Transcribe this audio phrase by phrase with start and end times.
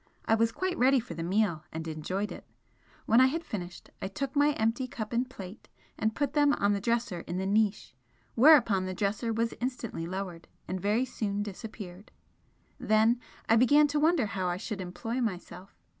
[0.25, 2.43] I was quite ready for the meal, and enjoyed it.
[3.05, 6.73] When I had finished, I took my empty cup and plate and put them on
[6.73, 7.93] the dresser in the niche,
[8.33, 12.09] whereupon the dresser was instantly lowered, and very soon disappeared.
[12.79, 15.77] Then I began to wonder how I should employ myself.